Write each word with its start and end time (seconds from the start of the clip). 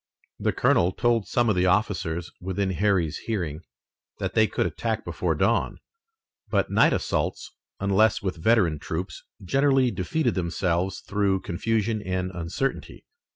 The 0.39 0.51
colonel 0.51 0.91
told 0.93 1.27
some 1.27 1.47
of 1.47 1.55
the 1.55 1.67
officers 1.67 2.31
within 2.41 2.71
Harry's 2.71 3.19
hearing 3.27 3.61
that 4.17 4.33
they 4.33 4.47
could 4.47 4.65
attack 4.65 5.05
before 5.05 5.35
dawn, 5.35 5.77
but 6.49 6.71
night 6.71 6.91
assaults, 6.91 7.51
unless 7.79 8.19
with 8.19 8.37
veteran 8.43 8.79
troops, 8.79 9.23
generally 9.43 9.91
defeated 9.91 10.33
themselves 10.33 11.01
through 11.01 11.41
confusion 11.41 12.01
and 12.01 12.31
uncertainty. 12.31 13.05